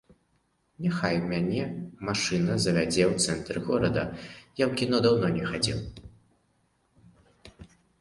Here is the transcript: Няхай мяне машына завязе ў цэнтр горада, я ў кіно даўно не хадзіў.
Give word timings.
Няхай 0.85 1.17
мяне 1.33 1.61
машына 2.09 2.57
завязе 2.65 3.03
ў 3.13 3.27
цэнтр 3.27 3.55
горада, 3.69 4.03
я 4.63 4.69
ў 4.69 4.71
кіно 4.83 4.97
даўно 5.07 5.27
не 5.39 5.43
хадзіў. 5.55 5.89